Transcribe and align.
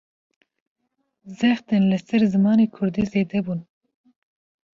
Zextên 1.37 1.83
li 1.91 1.97
ser 2.07 2.21
zimanê 2.33 2.65
Kurdî, 2.75 3.03
zêde 3.11 3.39
bûn 3.45 3.59